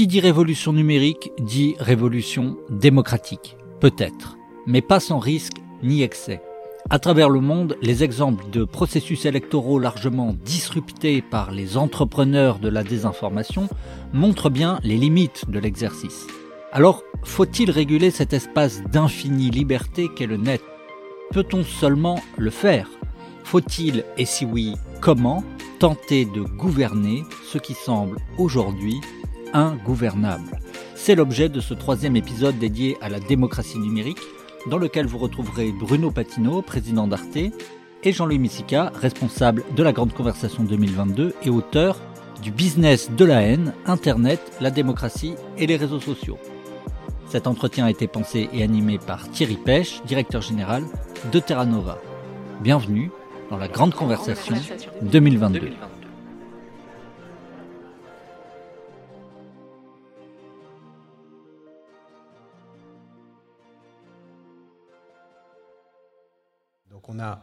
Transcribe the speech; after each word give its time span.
Qui 0.00 0.06
dit 0.06 0.20
révolution 0.20 0.72
numérique 0.72 1.30
dit 1.38 1.74
révolution 1.78 2.56
démocratique. 2.70 3.58
Peut-être, 3.80 4.38
mais 4.66 4.80
pas 4.80 4.98
sans 4.98 5.18
risque 5.18 5.58
ni 5.82 6.02
excès. 6.02 6.40
À 6.88 6.98
travers 6.98 7.28
le 7.28 7.40
monde, 7.40 7.76
les 7.82 8.02
exemples 8.02 8.48
de 8.48 8.64
processus 8.64 9.26
électoraux 9.26 9.78
largement 9.78 10.34
disruptés 10.42 11.20
par 11.20 11.50
les 11.50 11.76
entrepreneurs 11.76 12.60
de 12.60 12.70
la 12.70 12.82
désinformation 12.82 13.68
montrent 14.14 14.48
bien 14.48 14.80
les 14.84 14.96
limites 14.96 15.50
de 15.50 15.58
l'exercice. 15.58 16.26
Alors, 16.72 17.02
faut-il 17.22 17.70
réguler 17.70 18.10
cet 18.10 18.32
espace 18.32 18.82
d'infinie 18.84 19.50
liberté 19.50 20.08
qu'est 20.16 20.24
le 20.24 20.38
net? 20.38 20.62
Peut-on 21.30 21.62
seulement 21.62 22.22
le 22.38 22.48
faire? 22.48 22.88
Faut-il, 23.44 24.04
et 24.16 24.24
si 24.24 24.46
oui, 24.46 24.76
comment, 25.02 25.44
tenter 25.78 26.24
de 26.24 26.40
gouverner 26.40 27.22
ce 27.52 27.58
qui 27.58 27.74
semble 27.74 28.16
aujourd'hui 28.38 28.98
ingouvernable 29.52 30.58
C'est 30.94 31.14
l'objet 31.14 31.48
de 31.48 31.60
ce 31.60 31.74
troisième 31.74 32.16
épisode 32.16 32.58
dédié 32.58 32.96
à 33.00 33.08
la 33.08 33.20
démocratie 33.20 33.78
numérique 33.78 34.20
dans 34.68 34.78
lequel 34.78 35.06
vous 35.06 35.18
retrouverez 35.18 35.72
Bruno 35.72 36.10
Patino, 36.10 36.62
président 36.62 37.06
d'Arte, 37.06 37.36
et 38.02 38.12
Jean-Louis 38.12 38.38
Missica, 38.38 38.92
responsable 38.94 39.64
de 39.76 39.82
la 39.82 39.92
Grande 39.92 40.12
Conversation 40.12 40.64
2022 40.64 41.34
et 41.42 41.50
auteur 41.50 41.98
du 42.42 42.50
business 42.50 43.10
de 43.10 43.24
la 43.24 43.42
haine, 43.42 43.74
Internet, 43.86 44.40
la 44.60 44.70
démocratie 44.70 45.34
et 45.58 45.66
les 45.66 45.76
réseaux 45.76 46.00
sociaux. 46.00 46.38
Cet 47.28 47.46
entretien 47.46 47.84
a 47.84 47.90
été 47.90 48.06
pensé 48.06 48.48
et 48.52 48.62
animé 48.62 48.98
par 48.98 49.30
Thierry 49.30 49.56
Pêche, 49.56 50.02
directeur 50.04 50.42
général 50.42 50.84
de 51.30 51.38
Terra 51.38 51.66
Nova. 51.66 51.98
Bienvenue 52.60 53.10
dans 53.50 53.56
la 53.58 53.68
Grande 53.68 53.94
Conversation 53.94 54.56
2022. 55.02 55.70
On 67.08 67.18
a 67.18 67.42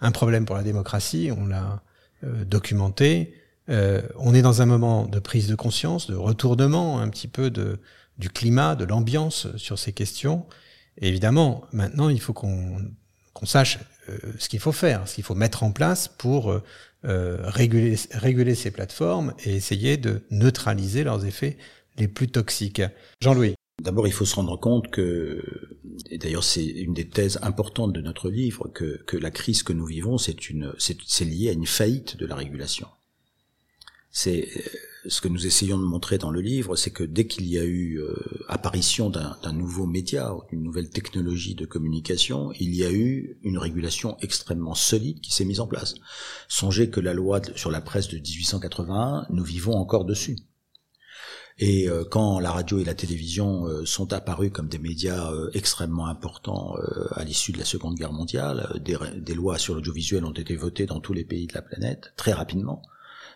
un 0.00 0.12
problème 0.12 0.44
pour 0.44 0.56
la 0.56 0.62
démocratie, 0.62 1.30
on 1.36 1.46
l'a 1.46 1.82
euh, 2.24 2.44
documenté. 2.44 3.34
Euh, 3.70 4.02
on 4.16 4.34
est 4.34 4.42
dans 4.42 4.60
un 4.60 4.66
moment 4.66 5.06
de 5.06 5.18
prise 5.18 5.48
de 5.48 5.54
conscience, 5.54 6.10
de 6.10 6.14
retournement 6.14 7.00
un 7.00 7.08
petit 7.08 7.28
peu 7.28 7.50
du 7.50 8.30
climat, 8.30 8.76
de 8.76 8.84
l'ambiance 8.84 9.48
sur 9.56 9.78
ces 9.78 9.92
questions. 9.92 10.46
Et 10.98 11.08
évidemment, 11.08 11.64
maintenant, 11.72 12.08
il 12.08 12.20
faut 12.20 12.32
qu'on 12.34 12.92
sache 13.44 13.78
euh, 14.08 14.18
ce 14.38 14.48
qu'il 14.48 14.60
faut 14.60 14.72
faire, 14.72 15.08
ce 15.08 15.14
qu'il 15.14 15.24
faut 15.24 15.34
mettre 15.34 15.62
en 15.62 15.72
place 15.72 16.08
pour 16.08 16.60
réguler 17.02 18.54
ces 18.54 18.70
plateformes 18.70 19.34
et 19.44 19.54
essayer 19.54 19.98
de 19.98 20.22
neutraliser 20.30 21.04
leurs 21.04 21.26
effets 21.26 21.58
les 21.98 22.08
plus 22.08 22.28
toxiques. 22.28 22.82
Jean-Louis. 23.20 23.54
D'abord, 23.80 24.06
il 24.06 24.12
faut 24.12 24.24
se 24.24 24.36
rendre 24.36 24.58
compte 24.58 24.90
que, 24.90 25.42
et 26.10 26.18
d'ailleurs 26.18 26.44
c'est 26.44 26.64
une 26.64 26.94
des 26.94 27.08
thèses 27.08 27.38
importantes 27.42 27.92
de 27.92 28.00
notre 28.00 28.30
livre, 28.30 28.68
que, 28.68 29.16
la 29.16 29.30
crise 29.30 29.62
que 29.62 29.72
nous 29.72 29.84
vivons, 29.84 30.16
c'est 30.16 30.48
une, 30.48 30.72
c'est 30.78 31.24
lié 31.24 31.48
à 31.48 31.52
une 31.52 31.66
faillite 31.66 32.16
de 32.16 32.26
la 32.26 32.36
régulation. 32.36 32.86
C'est 34.10 34.48
euh, 34.56 34.60
ce 35.08 35.20
que 35.20 35.28
nous 35.28 35.44
essayons 35.44 35.76
de 35.76 35.82
montrer 35.82 36.18
dans 36.18 36.30
le 36.30 36.40
livre, 36.40 36.76
c'est 36.76 36.92
que 36.92 37.02
dès 37.02 37.26
qu'il 37.26 37.46
y 37.46 37.58
a 37.58 37.64
eu 37.64 38.00
euh, 38.00 38.14
apparition 38.48 39.10
d'un 39.10 39.52
nouveau 39.52 39.86
média, 39.86 40.32
d'une 40.50 40.62
nouvelle 40.62 40.88
technologie 40.88 41.56
de 41.56 41.66
communication, 41.66 42.52
il 42.60 42.74
y 42.74 42.84
a 42.84 42.92
eu 42.92 43.38
une 43.42 43.58
régulation 43.58 44.16
extrêmement 44.20 44.74
solide 44.74 45.20
qui 45.20 45.32
s'est 45.32 45.44
mise 45.44 45.60
en 45.60 45.66
place. 45.66 45.94
Songez 46.48 46.90
que 46.90 47.00
la 47.00 47.12
loi 47.12 47.40
sur 47.56 47.72
la 47.72 47.80
presse 47.80 48.08
de 48.08 48.18
1881, 48.18 49.26
nous 49.30 49.44
vivons 49.44 49.74
encore 49.74 50.04
dessus. 50.04 50.38
Et 51.58 51.88
euh, 51.88 52.04
quand 52.04 52.40
la 52.40 52.50
radio 52.50 52.80
et 52.80 52.84
la 52.84 52.94
télévision 52.94 53.66
euh, 53.66 53.84
sont 53.86 54.12
apparus 54.12 54.50
comme 54.52 54.66
des 54.66 54.78
médias 54.78 55.30
euh, 55.30 55.50
extrêmement 55.54 56.06
importants 56.06 56.74
à 57.12 57.22
l'issue 57.24 57.52
de 57.52 57.58
la 57.58 57.64
Seconde 57.64 57.94
Guerre 57.94 58.12
mondiale, 58.12 58.80
des, 58.84 58.96
des 59.16 59.34
lois 59.34 59.58
sur 59.58 59.74
l'audiovisuel 59.74 60.24
ont 60.24 60.32
été 60.32 60.56
votées 60.56 60.86
dans 60.86 61.00
tous 61.00 61.12
les 61.12 61.24
pays 61.24 61.46
de 61.46 61.54
la 61.54 61.62
planète 61.62 62.12
très 62.16 62.32
rapidement. 62.32 62.82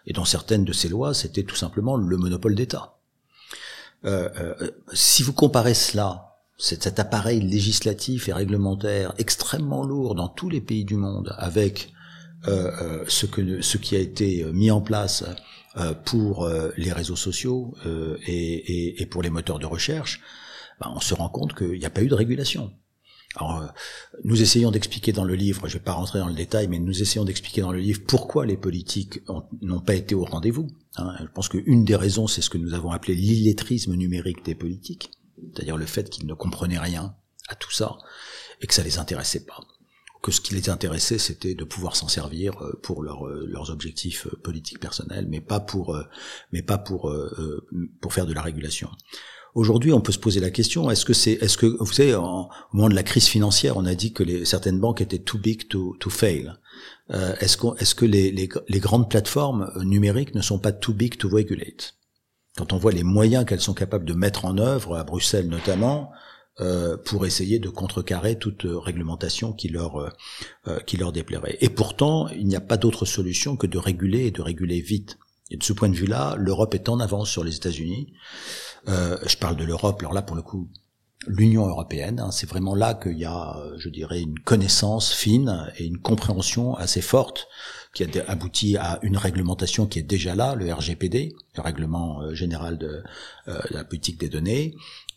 Et 0.06 0.12
dans 0.12 0.25
certaines 0.25 0.65
de 0.65 0.72
ces 0.72 0.88
lois, 0.88 1.15
c'était 1.15 1.44
tout 1.44 1.54
simplement 1.54 1.97
le 1.97 2.16
monopole 2.16 2.54
d'État. 2.54 2.94
si 4.93 5.22
vous 5.22 5.32
comparez 5.32 5.75
cela, 5.75 6.38
cet 6.56 6.98
appareil 6.98 7.41
législatif 7.41 8.28
et 8.28 8.32
réglementaire 8.32 9.12
extrêmement 9.19 9.84
lourd 9.84 10.14
dans 10.14 10.28
tous 10.28 10.48
les 10.48 10.60
pays 10.60 10.84
du 10.84 10.97
monde, 10.97 11.34
avec 11.37 11.93
ce, 12.44 13.26
que, 13.26 13.60
ce 13.60 13.76
qui 13.76 13.97
a 13.97 14.00
été 14.00 14.44
mis 14.53 14.70
en 14.70 14.81
place 14.81 15.25
euh, 15.26 15.34
pour 16.05 16.44
euh, 16.44 16.71
les 16.77 16.93
réseaux 16.93 17.16
sociaux 17.16 17.75
euh, 17.87 18.16
et, 18.27 19.00
et, 19.03 19.06
pour 19.06 19.22
les 19.22 19.31
moteurs 19.31 19.59
de 19.59 19.66
recherche, 19.66 20.21
ben, 20.81 20.93
on 20.94 21.00
se 21.00 21.15
rend 21.15 21.28
compte 21.28 21.55
qu'il 21.55 21.78
n'y 21.78 21.84
a 21.84 21.91
pas 21.91 22.03
eu 22.03 22.09
de 22.09 22.15
régulation. 22.15 22.72
Alors, 23.37 23.72
nous 24.25 24.41
essayons 24.41 24.71
d'expliquer 24.71 25.12
dans 25.12 25.25
le 25.25 25.34
livre, 25.34 25.69
je 25.69 25.75
ne 25.75 25.78
vais 25.78 25.84
pas 25.84 25.93
rentrer 25.93 26.19
dans 26.19 26.28
le 26.28 26.34
détail, 26.34 26.67
mais 26.67 26.78
nous 26.78 27.03
essayons 27.03 27.25
d'expliquer 27.25 27.61
dans 27.61 27.72
le 27.72 27.78
livre 27.78 28.00
pourquoi 28.06 28.47
les 28.47 28.56
politiques 28.56 29.21
n'ont 29.61 29.81
pas 29.81 29.94
été 29.94 30.15
au 30.15 30.25
rendez-vous. 30.25 30.69
Hein. 30.97 31.15
Je 31.21 31.27
pense 31.27 31.49
qu'une 31.49 31.84
des 31.84 31.94
raisons, 31.94 32.27
c'est 32.27 32.41
ce 32.41 32.50
que 32.50 32.59
nous 32.59 32.72
avons 32.72 32.91
appelé 32.91 33.15
l'illettrisme 33.15 33.94
numérique 33.94 34.44
des 34.44 34.55
politiques, 34.55 35.11
c'est-à-dire 35.53 35.77
le 35.77 35.87
fait 35.87 36.09
qu'ils 36.09 36.27
ne 36.27 36.34
comprenaient 36.34 36.78
rien 36.78 37.15
à 37.49 37.55
tout 37.55 37.71
ça 37.71 37.99
et 38.61 38.67
que 38.67 38.75
ça 38.75 38.83
les 38.83 38.99
intéressait 38.99 39.44
pas 39.44 39.61
que 40.23 40.33
ce 40.33 40.41
qui 40.41 40.55
les 40.55 40.69
intéressait, 40.69 41.19
c'était 41.19 41.55
de 41.55 41.65
pouvoir 41.65 41.97
s'en 41.97 42.09
servir 42.09 42.61
euh, 42.62 42.79
pour 42.83 43.03
euh, 43.03 43.47
leurs 43.47 43.71
objectifs 43.71 44.27
euh, 44.27 44.37
politiques 44.43 44.81
personnels, 44.81 45.27
mais 45.29 45.41
pas 45.41 45.61
pour, 45.61 45.97
mais 46.53 46.62
pas 46.62 46.79
pour, 46.79 47.15
pour 48.01 48.12
faire 48.12 48.27
de 48.27 48.33
la 48.33 48.43
régulation. 48.43 48.91
Aujourd'hui, 49.55 49.93
on 49.93 50.01
peut 50.01 50.12
se 50.12 50.19
poser 50.19 50.41
la 50.41 50.51
question 50.51 50.91
est-ce 50.91 51.05
que 51.05 51.12
c'est, 51.12 51.33
est-ce 51.33 51.56
que 51.56 51.67
vous 51.67 51.93
savez, 51.93 52.15
au 52.15 52.49
moment 52.73 52.89
de 52.89 52.95
la 52.95 53.03
crise 53.03 53.27
financière, 53.27 53.77
on 53.77 53.87
a 53.87 53.95
dit 53.95 54.12
que 54.12 54.23
les, 54.23 54.45
certaines 54.45 54.79
banques 54.79 55.01
étaient 55.01 55.19
too 55.19 55.39
big 55.39 55.69
to, 55.69 55.97
to 55.99 56.11
fail. 56.11 56.53
est-ce, 57.11 57.56
qu'on, 57.56 57.75
est-ce 57.77 57.95
que 57.95 58.05
les, 58.05 58.31
les, 58.31 58.49
les 58.69 58.81
grandes 58.81 59.11
plateformes 59.11 59.73
numériques 59.83 60.35
ne 60.35 60.43
sont 60.43 60.59
pas 60.59 60.73
too 60.73 60.93
big 60.93 61.17
to 61.17 61.29
regulate? 61.29 61.95
Quand 62.56 62.73
on 62.73 62.77
voit 62.77 62.93
les 62.93 63.05
moyens 63.05 63.47
qu'elles 63.47 63.61
sont 63.61 63.75
capables 63.75 64.05
de 64.05 64.15
mettre 64.15 64.45
en 64.45 64.59
œuvre 64.59 64.97
à 64.97 65.05
Bruxelles 65.05 65.49
notamment, 65.49 66.11
euh, 66.11 66.17
pour 67.04 67.26
essayer 67.26 67.58
de 67.58 67.69
contrecarrer 67.69 68.38
toute 68.38 68.62
réglementation 68.64 69.52
qui 69.52 69.69
leur 69.69 69.96
euh, 69.96 70.10
euh, 70.66 70.80
qui 70.80 70.96
leur 70.96 71.12
déplairait. 71.12 71.58
Et 71.60 71.69
pourtant, 71.69 72.28
il 72.28 72.46
n'y 72.46 72.56
a 72.56 72.60
pas 72.60 72.76
d'autre 72.76 73.04
solution 73.04 73.56
que 73.56 73.66
de 73.66 73.78
réguler 73.78 74.26
et 74.26 74.30
de 74.30 74.42
réguler 74.42 74.80
vite. 74.80 75.19
Et 75.50 75.56
de 75.56 75.62
ce 75.62 75.72
point 75.72 75.88
de 75.88 75.94
vue-là, 75.94 76.36
l'Europe 76.36 76.74
est 76.74 76.88
en 76.88 77.00
avance 77.00 77.30
sur 77.30 77.42
les 77.42 77.56
États-Unis. 77.56 78.12
je 78.86 79.36
parle 79.38 79.56
de 79.56 79.64
l'Europe, 79.64 80.00
alors 80.00 80.12
là 80.12 80.20
pour 80.20 80.36
le 80.36 80.42
coup, 80.42 80.69
l'Union 81.26 81.66
européenne. 81.66 82.20
Hein, 82.20 82.30
c'est 82.32 82.48
vraiment 82.48 82.75
là 82.75 82.92
qu'il 82.92 83.19
y 83.19 83.25
a, 83.25 83.56
je 83.78 83.88
dirais, 83.88 84.20
une 84.20 84.38
connaissance 84.40 85.10
fine 85.10 85.70
et 85.78 85.86
une 85.86 85.98
compréhension 85.98 86.75
assez 86.75 87.00
forte 87.00 87.48
qui 88.06 88.19
a 88.19 88.25
abouti 88.31 88.76
à 88.76 88.98
une 89.03 89.16
réglementation 89.16 89.86
qui 89.86 89.98
est 89.98 90.03
déjà 90.03 90.34
là, 90.34 90.54
le 90.54 90.72
RGPD, 90.72 91.34
le 91.56 91.62
règlement 91.62 92.34
général 92.34 92.78
de, 92.78 93.03
de 93.47 93.75
la 93.75 93.84
politique 93.84 94.19
des 94.20 94.28
données, 94.28 94.75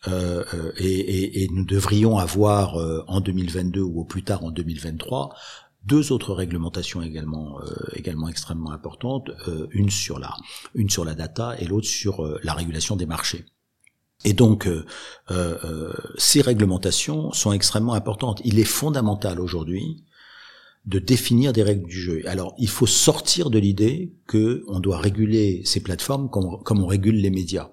euh, 0.08 0.44
euh, 0.56 0.72
et, 0.78 0.86
et, 0.86 1.44
et, 1.44 1.48
nous 1.50 1.64
devrions 1.64 2.18
avoir 2.18 2.80
euh, 2.80 3.04
en 3.08 3.22
2022 3.22 3.82
ou 3.82 4.02
au 4.02 4.04
plus 4.04 4.24
tard 4.24 4.44
en 4.44 4.50
2023 4.50 5.36
deux 5.84 6.12
autres 6.12 6.34
réglementations 6.34 7.02
également 7.02 7.60
également 7.94 8.28
extrêmement 8.28 8.72
importantes, 8.72 9.32
une 9.72 9.90
sur 9.90 10.20
la 10.20 10.36
une 10.76 10.92
sur 10.92 11.04
la 11.04 11.16
data 11.16 11.56
et 11.58 11.66
l'autre 11.66 11.88
sur 11.88 12.24
la 12.44 12.54
régulation 12.54 12.96
des 12.96 13.08
marchés. 13.08 13.46
Et 14.24 14.34
donc, 14.34 14.70
ces 16.20 16.42
réglementations 16.42 17.32
sont 17.32 17.52
extrêmement 17.52 17.96
importantes. 17.96 18.42
Il 18.46 18.60
est 18.60 18.64
fondamental 18.64 19.40
aujourd'hui 19.40 20.04
de 20.86 21.00
définir 21.00 21.54
des 21.54 21.64
règles 21.64 21.88
du 21.88 22.00
jeu. 22.00 22.22
Alors, 22.26 22.56
il 22.58 22.68
faut 22.68 22.88
sortir 22.88 23.50
de 23.50 23.60
l'idée 23.60 24.14
que 24.28 24.64
on 24.68 24.80
doit 24.80 25.00
réguler 25.00 25.62
ces 25.64 25.80
plateformes 25.80 26.30
comme, 26.30 26.62
comme 26.64 26.82
on 26.84 26.88
régule 26.88 27.18
les 27.18 27.30
médias. 27.30 27.72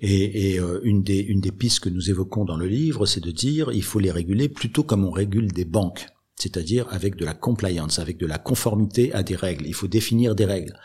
Et, 0.00 0.60
euh, 0.60 0.80
une, 0.84 1.02
des, 1.02 1.18
une 1.18 1.40
des 1.40 1.52
pistes 1.52 1.80
que 1.80 1.88
nous 1.88 2.10
évoquons 2.10 2.44
dans 2.44 2.56
le 2.56 2.66
livre, 2.66 3.06
c'est 3.06 3.24
de 3.24 3.30
dire 3.30 3.72
il 3.72 3.82
faut 3.82 3.98
les 3.98 4.10
réguler 4.10 4.48
plutôt 4.48 4.82
comme 4.82 5.04
on 5.04 5.10
régule 5.10 5.52
des 5.52 5.64
banques, 5.64 6.06
c'est-à-dire 6.36 6.86
avec 6.90 7.16
de 7.16 7.24
la 7.24 7.32
compliance, 7.32 7.98
avec 7.98 8.18
de 8.18 8.26
la 8.26 8.38
conformité 8.38 9.12
à 9.14 9.22
des 9.22 9.36
règles. 9.36 9.66
Il 9.66 9.74
faut 9.74 9.88
définir 9.88 10.34
des 10.34 10.44
règles. 10.44 10.78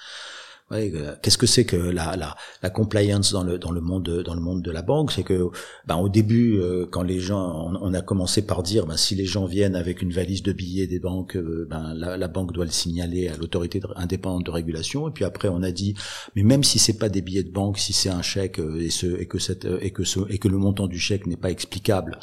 Euh, 0.71 1.15
qu'est-ce 1.21 1.37
que 1.37 1.45
c'est 1.45 1.65
que 1.65 1.75
la, 1.75 2.15
la, 2.15 2.35
la, 2.61 2.69
compliance 2.69 3.31
dans 3.31 3.43
le 3.43 3.57
dans 3.57 3.71
le 3.71 3.81
monde 3.81 4.23
dans 4.23 4.33
le 4.33 4.41
monde 4.41 4.61
de 4.61 4.71
la 4.71 4.81
banque? 4.81 5.11
C'est 5.11 5.23
que 5.23 5.49
ben, 5.85 5.97
au 5.97 6.09
début, 6.09 6.57
euh, 6.57 6.85
quand 6.89 7.03
les 7.03 7.19
gens, 7.19 7.71
on, 7.81 7.93
a 7.93 8.01
commencé 8.01 8.45
par 8.45 8.63
dire, 8.63 8.85
ben, 8.85 8.97
si 8.97 9.15
les 9.15 9.25
gens 9.25 9.45
viennent 9.45 9.75
avec 9.75 10.01
une 10.01 10.11
valise 10.11 10.43
de 10.43 10.53
billets 10.53 10.87
des 10.87 10.99
banques, 10.99 11.35
euh, 11.35 11.67
ben, 11.69 11.93
la, 11.93 12.17
la, 12.17 12.27
banque 12.27 12.53
doit 12.53 12.65
le 12.65 12.71
signaler 12.71 13.27
à 13.27 13.37
l'autorité 13.37 13.81
indépendante 13.95 14.45
de 14.45 14.51
régulation. 14.51 15.07
Et 15.07 15.11
puis 15.11 15.25
après, 15.25 15.49
on 15.49 15.61
a 15.63 15.71
dit, 15.71 15.95
mais 16.35 16.43
même 16.43 16.63
si 16.63 16.79
c'est 16.79 16.97
pas 16.97 17.09
des 17.09 17.21
billets 17.21 17.43
de 17.43 17.51
banque, 17.51 17.77
si 17.77 17.93
c'est 17.93 18.09
un 18.09 18.21
chèque 18.21 18.59
et, 18.79 18.89
ce, 18.89 19.07
et 19.19 19.27
que 19.27 19.39
cette 19.39 19.67
et 19.81 19.91
que 19.91 20.03
ce 20.03 20.19
et 20.29 20.37
que 20.37 20.47
le 20.47 20.57
montant 20.57 20.87
du 20.87 20.99
chèque 20.99 21.27
n'est 21.27 21.37
pas 21.37 21.51
explicable, 21.51 22.19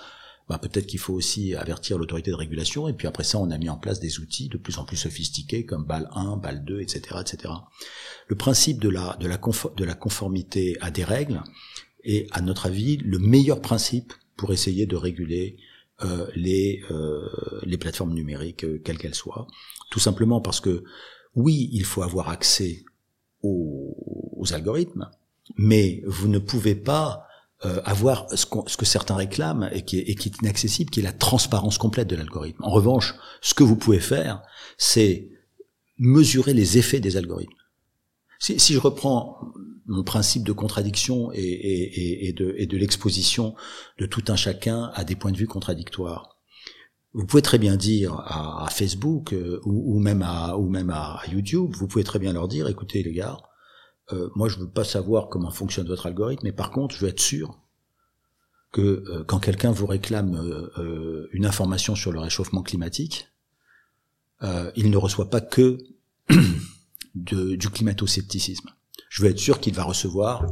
bah, 0.48 0.58
peut-être 0.58 0.86
qu'il 0.86 0.98
faut 0.98 1.12
aussi 1.12 1.54
avertir 1.54 1.98
l'autorité 1.98 2.30
de 2.30 2.36
régulation. 2.36 2.88
Et 2.88 2.94
puis 2.94 3.06
après 3.06 3.24
ça, 3.24 3.38
on 3.38 3.50
a 3.50 3.58
mis 3.58 3.68
en 3.68 3.76
place 3.76 4.00
des 4.00 4.18
outils 4.18 4.48
de 4.48 4.56
plus 4.56 4.78
en 4.78 4.84
plus 4.84 4.96
sophistiqués 4.96 5.66
comme 5.66 5.84
BAL 5.84 6.08
1, 6.14 6.38
BAL 6.38 6.64
2, 6.64 6.80
etc., 6.80 7.16
etc. 7.20 7.54
Le 8.28 8.36
principe 8.36 8.80
de 8.80 8.88
la, 8.88 9.16
de 9.20 9.26
la, 9.26 9.38
de 9.38 9.84
la 9.84 9.94
conformité 9.94 10.76
à 10.80 10.90
des 10.90 11.04
règles 11.04 11.42
est, 12.04 12.26
à 12.30 12.40
notre 12.40 12.66
avis, 12.66 12.96
le 12.96 13.18
meilleur 13.18 13.60
principe 13.60 14.14
pour 14.36 14.52
essayer 14.52 14.86
de 14.86 14.96
réguler 14.96 15.58
euh, 16.02 16.26
les, 16.34 16.82
euh, 16.90 17.28
les 17.64 17.76
plateformes 17.76 18.14
numériques, 18.14 18.64
euh, 18.64 18.80
quelles 18.82 18.98
qu'elles 18.98 19.14
soient. 19.14 19.46
Tout 19.90 19.98
simplement 19.98 20.40
parce 20.40 20.60
que, 20.60 20.84
oui, 21.34 21.68
il 21.72 21.84
faut 21.84 22.02
avoir 22.02 22.30
accès 22.30 22.84
aux, 23.42 23.96
aux 24.36 24.54
algorithmes, 24.54 25.10
mais 25.56 26.02
vous 26.06 26.28
ne 26.28 26.38
pouvez 26.38 26.74
pas 26.74 27.27
euh, 27.64 27.80
avoir 27.84 28.28
ce, 28.30 28.46
ce, 28.66 28.76
que 28.76 28.84
certains 28.84 29.16
réclament 29.16 29.68
et 29.72 29.82
qui, 29.82 29.98
est, 29.98 30.02
et 30.02 30.14
qui, 30.14 30.28
est, 30.28 30.38
inaccessible, 30.42 30.90
qui 30.90 31.00
est 31.00 31.02
la 31.02 31.12
transparence 31.12 31.76
complète 31.76 32.08
de 32.08 32.14
l'algorithme. 32.14 32.62
En 32.62 32.70
revanche, 32.70 33.14
ce 33.40 33.54
que 33.54 33.64
vous 33.64 33.76
pouvez 33.76 34.00
faire, 34.00 34.42
c'est 34.76 35.28
mesurer 35.98 36.54
les 36.54 36.78
effets 36.78 37.00
des 37.00 37.16
algorithmes. 37.16 37.52
Si, 38.38 38.60
si, 38.60 38.74
je 38.74 38.78
reprends 38.78 39.52
mon 39.86 40.04
principe 40.04 40.44
de 40.44 40.52
contradiction 40.52 41.32
et, 41.32 41.40
et, 41.40 42.28
et 42.28 42.32
de, 42.32 42.64
de 42.64 42.76
l'exposition 42.76 43.56
de 43.98 44.06
tout 44.06 44.22
un 44.28 44.36
chacun 44.36 44.92
à 44.94 45.02
des 45.02 45.16
points 45.16 45.32
de 45.32 45.38
vue 45.38 45.48
contradictoires, 45.48 46.38
vous 47.12 47.26
pouvez 47.26 47.42
très 47.42 47.58
bien 47.58 47.76
dire 47.76 48.14
à, 48.14 48.66
à 48.66 48.70
Facebook 48.70 49.32
euh, 49.32 49.60
ou, 49.64 49.96
ou, 49.96 49.98
même 49.98 50.22
à, 50.22 50.56
ou 50.56 50.68
même 50.68 50.90
à 50.90 51.20
YouTube, 51.32 51.70
vous 51.74 51.88
pouvez 51.88 52.04
très 52.04 52.20
bien 52.20 52.32
leur 52.32 52.46
dire, 52.46 52.68
écoutez 52.68 53.02
les 53.02 53.12
gars, 53.12 53.38
euh, 54.12 54.30
moi 54.34 54.48
je 54.48 54.58
veux 54.58 54.68
pas 54.68 54.84
savoir 54.84 55.28
comment 55.28 55.50
fonctionne 55.50 55.86
votre 55.86 56.06
algorithme, 56.06 56.44
mais 56.44 56.52
par 56.52 56.70
contre 56.70 56.94
je 56.94 57.00
veux 57.04 57.10
être 57.10 57.20
sûr 57.20 57.58
que 58.72 58.80
euh, 58.80 59.24
quand 59.24 59.38
quelqu'un 59.38 59.70
vous 59.72 59.86
réclame 59.86 60.34
euh, 60.78 61.28
une 61.32 61.46
information 61.46 61.94
sur 61.94 62.12
le 62.12 62.20
réchauffement 62.20 62.62
climatique, 62.62 63.28
il 64.76 64.90
ne 64.90 64.96
reçoit 64.96 65.30
pas 65.30 65.40
que 65.40 65.78
du 67.14 67.70
climato-scepticisme. 67.70 68.70
Je 69.08 69.22
veux 69.22 69.30
être 69.30 69.38
sûr 69.38 69.58
qu'il 69.58 69.74
va 69.74 69.82
recevoir 69.82 70.46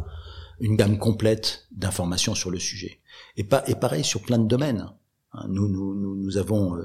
une 0.58 0.74
gamme 0.74 0.98
complète 0.98 1.68
d'informations 1.70 2.34
sur 2.34 2.50
le 2.50 2.58
sujet. 2.58 3.00
Et, 3.36 3.46
et 3.68 3.74
pareil 3.76 4.02
sur 4.02 4.22
plein 4.22 4.38
de 4.38 4.48
domaines. 4.48 4.92
Hein, 5.34 5.46
nous, 5.48 5.68
nous, 5.68 5.94
nous, 5.94 6.16
nous 6.16 6.36
avons 6.36 6.76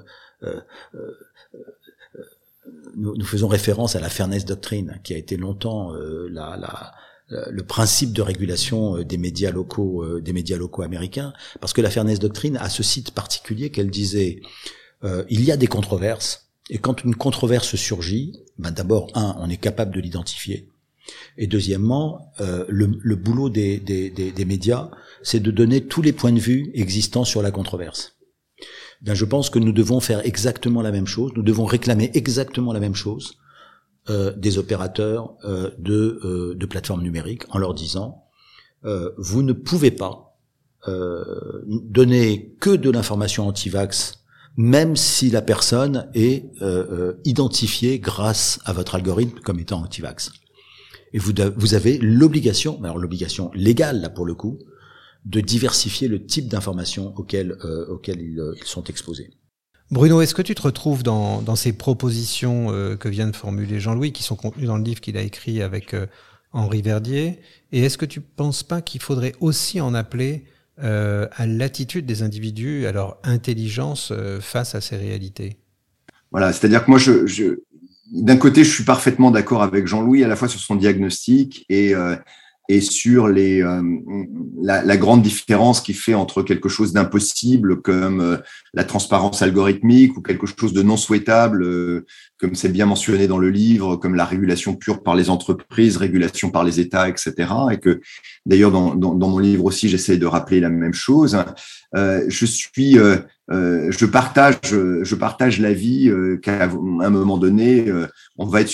nous, 2.95 3.25
faisons 3.25 3.47
référence 3.47 3.95
à 3.95 3.99
la 3.99 4.09
Fairness 4.09 4.45
Doctrine, 4.45 4.99
qui 5.03 5.13
a 5.13 5.17
été 5.17 5.37
longtemps 5.37 5.93
euh, 5.95 6.27
la, 6.29 6.93
le 7.29 7.63
principe 7.63 8.13
de 8.13 8.21
régulation 8.21 8.97
euh, 8.97 9.05
des 9.05 9.17
médias 9.17 9.51
locaux, 9.51 10.03
euh, 10.03 10.21
des 10.21 10.33
médias 10.33 10.57
locaux 10.57 10.81
américains, 10.81 11.33
parce 11.59 11.73
que 11.73 11.81
la 11.81 11.89
Fairness 11.89 12.19
Doctrine 12.19 12.57
a 12.57 12.69
ce 12.69 12.83
site 12.83 13.11
particulier 13.11 13.69
qu'elle 13.71 13.89
disait 13.89 14.41
il 15.29 15.43
y 15.43 15.51
a 15.51 15.57
des 15.57 15.65
controverses, 15.65 16.51
et 16.69 16.77
quand 16.77 17.03
une 17.03 17.15
controverse 17.15 17.75
surgit, 17.75 18.33
ben 18.59 18.69
d'abord 18.69 19.07
un, 19.15 19.35
on 19.39 19.49
est 19.49 19.57
capable 19.57 19.95
de 19.95 19.99
l'identifier, 19.99 20.69
et 21.39 21.47
deuxièmement, 21.47 22.31
le, 22.37 23.15
boulot 23.15 23.49
des, 23.49 23.79
des 23.79 24.45
médias, 24.45 24.91
c'est 25.23 25.39
de 25.39 25.49
donner 25.49 25.87
tous 25.87 26.03
les 26.03 26.13
points 26.13 26.31
de 26.31 26.39
vue 26.39 26.69
existants 26.75 27.23
sur 27.23 27.41
la 27.41 27.49
controverse. 27.49 28.20
Ben, 29.01 29.15
je 29.15 29.25
pense 29.25 29.49
que 29.49 29.59
nous 29.59 29.71
devons 29.71 29.99
faire 29.99 30.25
exactement 30.25 30.81
la 30.81 30.91
même 30.91 31.07
chose, 31.07 31.31
nous 31.35 31.43
devons 31.43 31.65
réclamer 31.65 32.11
exactement 32.13 32.71
la 32.71 32.79
même 32.79 32.95
chose 32.95 33.37
euh, 34.09 34.33
des 34.35 34.57
opérateurs 34.57 35.33
euh, 35.43 35.71
de, 35.79 36.19
euh, 36.23 36.55
de, 36.55 36.65
plateformes 36.65 37.01
numériques 37.01 37.43
en 37.49 37.57
leur 37.57 37.73
disant 37.73 38.25
euh, 38.85 39.11
vous 39.17 39.43
ne 39.43 39.53
pouvez 39.53 39.91
pas 39.91 40.39
euh, 40.87 41.23
donner 41.67 42.55
que 42.59 42.71
de 42.71 42.89
l'information 42.89 43.47
anti-vax 43.47 44.19
même 44.57 44.95
si 44.95 45.29
la 45.29 45.41
personne 45.41 46.09
est 46.13 46.45
identifiée 47.23 47.99
grâce 47.99 48.59
à 48.65 48.73
votre 48.73 48.95
algorithme 48.95 49.39
comme 49.39 49.59
étant 49.59 49.81
anti-vax. 49.81 50.33
Et 51.13 51.19
vous, 51.19 51.31
vous 51.55 51.73
avez 51.73 51.97
l'obligation, 51.99 52.83
alors 52.83 52.97
l'obligation 52.97 53.49
légale 53.53 54.01
là 54.01 54.09
pour 54.09 54.25
le 54.25 54.35
coup, 54.35 54.59
de 55.25 55.41
diversifier 55.41 56.07
le 56.07 56.25
type 56.25 56.47
d'informations 56.47 57.13
auxquelles, 57.17 57.55
euh, 57.63 57.87
auxquelles 57.87 58.21
ils, 58.21 58.39
euh, 58.39 58.55
ils, 58.57 58.65
sont 58.65 58.83
exposés. 58.85 59.29
Bruno, 59.91 60.21
est-ce 60.21 60.33
que 60.33 60.41
tu 60.41 60.55
te 60.55 60.61
retrouves 60.61 61.03
dans, 61.03 61.41
dans 61.41 61.57
ces 61.57 61.73
propositions 61.73 62.71
euh, 62.71 62.95
que 62.95 63.09
vient 63.09 63.27
de 63.27 63.35
formuler 63.35 63.81
Jean-Louis, 63.81 64.13
qui 64.13 64.23
sont 64.23 64.37
contenues 64.37 64.65
dans 64.65 64.77
le 64.77 64.83
livre 64.83 65.01
qu'il 65.01 65.17
a 65.17 65.21
écrit 65.21 65.61
avec 65.61 65.93
euh, 65.93 66.05
Henri 66.53 66.81
Verdier? 66.81 67.39
Et 67.73 67.83
est-ce 67.83 67.97
que 67.97 68.05
tu 68.05 68.19
ne 68.19 68.23
penses 68.37 68.63
pas 68.63 68.81
qu'il 68.81 69.01
faudrait 69.01 69.35
aussi 69.41 69.81
en 69.81 69.93
appeler 69.93 70.45
euh, 70.81 71.27
à 71.35 71.45
l'attitude 71.45 72.05
des 72.05 72.23
individus, 72.23 72.85
à 72.85 72.93
leur 72.93 73.17
intelligence 73.23 74.13
face 74.39 74.75
à 74.75 74.81
ces 74.81 74.95
réalités? 74.95 75.57
Voilà, 76.31 76.53
c'est-à-dire 76.53 76.85
que 76.85 76.89
moi, 76.89 76.99
je, 76.99 77.27
je 77.27 77.59
d'un 78.13 78.37
côté, 78.37 78.63
je 78.63 78.71
suis 78.71 78.85
parfaitement 78.85 79.29
d'accord 79.29 79.61
avec 79.61 79.87
Jean-Louis, 79.87 80.23
à 80.23 80.29
la 80.29 80.37
fois 80.37 80.47
sur 80.47 80.61
son 80.61 80.75
diagnostic 80.75 81.65
et 81.69 81.93
et 82.71 82.79
sur 82.79 83.27
les, 83.27 83.61
euh, 83.61 83.81
la, 84.61 84.95
grande 84.95 85.21
différence 85.21 85.81
qui 85.81 85.93
fait 85.93 86.13
entre 86.13 86.41
quelque 86.41 86.69
chose 86.69 86.93
d'impossible 86.93 87.81
comme 87.81 88.21
euh, 88.21 88.37
la 88.73 88.85
transparence 88.85 89.41
algorithmique 89.41 90.15
ou 90.15 90.21
quelque 90.21 90.47
chose 90.47 90.71
de 90.71 90.81
non 90.81 90.95
souhaitable, 90.95 91.63
euh, 91.63 92.05
comme 92.39 92.55
c'est 92.55 92.69
bien 92.69 92.85
mentionné 92.85 93.27
dans 93.27 93.39
le 93.39 93.49
livre, 93.49 93.97
comme 93.97 94.15
la 94.15 94.23
régulation 94.23 94.73
pure 94.77 95.03
par 95.03 95.15
les 95.15 95.29
entreprises, 95.29 95.97
régulation 95.97 96.49
par 96.49 96.63
les 96.63 96.79
États, 96.79 97.09
etc. 97.09 97.33
Et 97.73 97.77
que 97.77 97.99
d'ailleurs 98.45 98.71
dans, 98.71 98.95
dans, 98.95 99.15
dans, 99.15 99.27
mon 99.27 99.39
livre 99.39 99.65
aussi, 99.65 99.89
j'essaie 99.89 100.17
de 100.17 100.25
rappeler 100.25 100.61
la 100.61 100.69
même 100.69 100.93
chose. 100.93 101.37
Je 101.93 102.45
suis 102.45 102.97
euh, 103.51 103.91
je 103.91 104.05
partage, 104.05 104.59
je 104.63 105.15
partage 105.15 105.59
l'avis 105.59 106.09
euh, 106.09 106.37
qu'à 106.37 106.65
un 106.65 107.09
moment 107.09 107.37
donné, 107.37 107.89
euh, 107.89 108.07
on 108.37 108.45
va 108.45 108.61
être 108.61 108.69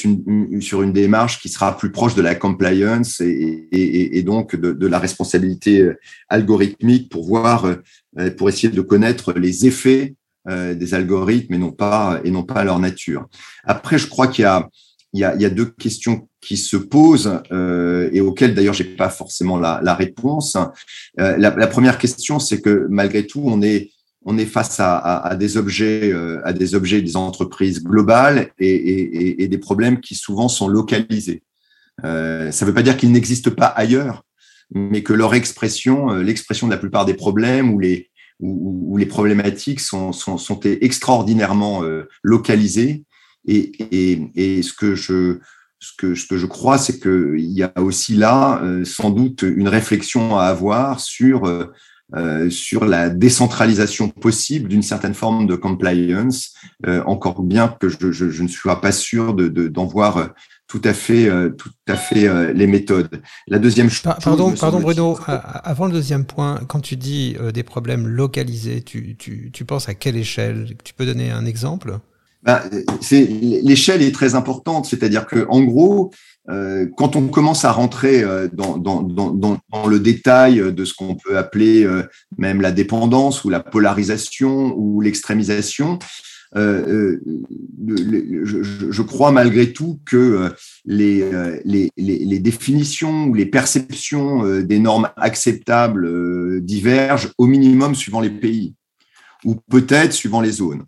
sur 0.59 0.83
une 0.83 0.93
démarche 0.93 1.41
qui 1.41 1.49
sera 1.49 1.75
plus 1.75 1.91
proche 1.91 2.13
de 2.13 2.21
la 2.21 2.35
compliance 2.35 3.19
et, 3.21 4.23
donc 4.23 4.55
de, 4.55 4.87
la 4.87 4.99
responsabilité 4.99 5.89
algorithmique 6.29 7.09
pour 7.09 7.25
voir, 7.25 7.65
pour 8.37 8.49
essayer 8.49 8.69
de 8.69 8.81
connaître 8.81 9.33
les 9.33 9.65
effets 9.65 10.15
des 10.49 10.93
algorithmes 10.93 11.53
et 11.53 11.57
non 11.57 11.71
pas 11.71 12.19
et 12.23 12.31
non 12.31 12.43
pas 12.43 12.63
leur 12.63 12.79
nature. 12.79 13.27
Après, 13.63 13.97
je 13.97 14.07
crois 14.07 14.27
qu'il 14.27 14.43
y 14.43 14.45
a 14.45 14.69
il 15.17 15.41
y 15.41 15.45
a, 15.45 15.49
deux 15.49 15.65
questions 15.65 16.27
qui 16.41 16.57
se 16.57 16.77
posent 16.77 17.41
et 17.51 18.21
auxquelles 18.21 18.53
d'ailleurs 18.53 18.73
j'ai 18.73 18.83
pas 18.83 19.09
forcément 19.09 19.57
la, 19.57 19.95
réponse. 19.95 20.57
la, 21.17 21.67
première 21.67 21.97
question, 21.97 22.39
c'est 22.39 22.61
que 22.61 22.85
malgré 22.89 23.25
tout, 23.25 23.41
on 23.45 23.61
est 23.61 24.45
face 24.45 24.79
à, 24.79 25.35
des 25.39 25.57
objets, 25.57 26.11
euh, 26.13 26.39
à 26.45 26.53
des 26.53 26.75
objets 26.75 27.01
des 27.01 27.15
entreprises 27.15 27.83
globales 27.83 28.51
et, 28.59 29.47
des 29.47 29.57
problèmes 29.57 29.99
qui 29.99 30.15
souvent 30.15 30.49
sont 30.49 30.67
localisés. 30.67 31.43
Euh, 32.03 32.51
ça 32.51 32.65
ne 32.65 32.69
veut 32.69 32.75
pas 32.75 32.83
dire 32.83 32.97
qu'ils 32.97 33.11
n'existent 33.11 33.51
pas 33.51 33.67
ailleurs, 33.67 34.23
mais 34.71 35.01
que 35.01 35.13
leur 35.13 35.33
expression, 35.33 36.11
euh, 36.11 36.21
l'expression 36.21 36.67
de 36.67 36.71
la 36.71 36.77
plupart 36.77 37.05
des 37.05 37.15
problèmes 37.15 37.73
ou 37.73 37.79
les 37.79 38.09
ou, 38.39 38.97
les 38.97 39.07
problématiques 39.07 39.79
sont, 39.79 40.11
sont, 40.11 40.37
sont 40.37 40.59
extraordinairement 40.59 41.81
localisées. 42.21 43.03
Et, 43.47 44.61
ce 44.61 44.73
que 44.73 44.95
je 44.95 45.39
ce 45.79 45.91
que, 45.95 46.15
ce 46.15 46.25
que 46.25 46.37
je 46.37 46.47
crois, 46.47 46.79
c'est 46.79 46.99
qu'il 46.99 47.51
y 47.51 47.61
a 47.63 47.71
aussi 47.77 48.15
là 48.15 48.61
sans 48.83 49.11
doute 49.11 49.43
une 49.43 49.67
réflexion 49.67 50.37
à 50.37 50.45
avoir 50.45 50.99
sur 50.99 51.47
euh, 52.15 52.49
sur 52.49 52.85
la 52.85 53.09
décentralisation 53.09 54.07
possible 54.07 54.69
d'une 54.69 54.81
certaine 54.81 55.13
forme 55.13 55.45
de 55.45 55.55
compliance, 55.55 56.53
euh, 56.85 57.03
encore 57.05 57.41
bien 57.41 57.67
que 57.67 57.89
je, 57.89 58.13
je, 58.13 58.29
je, 58.29 58.43
ne 58.43 58.47
sois 58.47 58.79
pas 58.79 58.93
sûr 58.93 59.33
d'en 59.33 59.43
de, 59.43 59.67
d'en 59.67 59.85
voir 59.85 60.15
euh, 60.15 60.27
tout 60.69 60.79
à 60.85 60.93
fait, 60.93 61.29
tout 61.57 61.69
à 61.87 61.95
fait 61.95 62.53
les 62.53 62.67
méthodes. 62.67 63.21
La 63.47 63.57
deuxième 63.57 63.89
chose. 63.89 64.03
Pardon, 64.21 64.53
pardon 64.53 64.81
Bruno. 64.81 65.17
Avant 65.25 65.85
le 65.85 65.93
deuxième 65.93 66.25
point, 66.25 66.59
quand 66.67 66.81
tu 66.81 66.97
dis 66.97 67.37
des 67.53 67.63
problèmes 67.63 68.05
localisés, 68.05 68.81
tu, 68.81 69.15
tu, 69.15 69.49
tu 69.53 69.63
penses 69.63 69.87
à 69.87 69.93
quelle 69.93 70.17
échelle? 70.17 70.75
Tu 70.83 70.93
peux 70.93 71.05
donner 71.05 71.31
un 71.31 71.45
exemple? 71.45 71.99
Ben, 72.43 72.61
l'échelle 73.11 74.01
est 74.01 74.13
très 74.13 74.35
importante, 74.35 74.85
c'est-à-dire 74.85 75.25
que 75.25 75.45
en 75.49 75.61
gros, 75.63 76.11
euh, 76.49 76.87
quand 76.95 77.15
on 77.15 77.27
commence 77.27 77.65
à 77.65 77.71
rentrer 77.71 78.23
euh, 78.23 78.47
dans, 78.51 78.77
le 79.87 79.99
détail 79.99 80.73
de 80.73 80.85
ce 80.85 80.93
qu'on 80.93 81.15
peut 81.15 81.37
appeler 81.37 81.83
euh, 81.83 82.03
même 82.37 82.61
la 82.61 82.71
dépendance 82.71 83.43
ou 83.43 83.49
la 83.49 83.59
polarisation 83.59 84.73
ou 84.77 85.01
l'extrémisation, 85.01 85.99
je, 86.55 87.17
crois 89.01 89.33
malgré 89.33 89.73
tout 89.73 89.99
que 90.05 90.49
les 90.85 92.39
définitions 92.39 93.25
ou 93.25 93.33
les 93.33 93.45
perceptions 93.45 94.61
des 94.61 94.79
normes 94.79 95.09
acceptables 95.17 96.61
divergent 96.61 97.33
au 97.37 97.47
minimum 97.47 97.93
suivant 97.95 98.21
les 98.21 98.29
pays 98.29 98.75
ou 99.43 99.55
peut-être 99.69 100.13
suivant 100.13 100.39
les 100.39 100.53
zones. 100.53 100.85